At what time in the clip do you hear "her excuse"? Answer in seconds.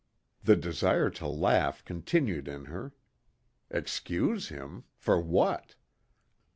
2.65-4.49